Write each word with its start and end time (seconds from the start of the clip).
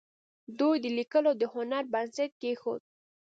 دوی 0.59 0.75
د 0.83 0.85
لیکلو 0.97 1.31
د 1.37 1.43
هنر 1.53 1.83
بنسټ 1.93 2.31
کېښود. 2.41 2.81